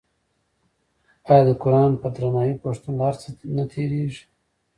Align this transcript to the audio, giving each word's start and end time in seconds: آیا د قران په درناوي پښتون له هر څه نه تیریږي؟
آیا 1.29 1.43
د 1.47 1.49
قران 1.61 1.91
په 2.01 2.07
درناوي 2.15 2.55
پښتون 2.63 2.93
له 2.97 3.03
هر 3.07 3.15
څه 3.21 3.27
نه 3.55 3.63
تیریږي؟ 3.71 4.23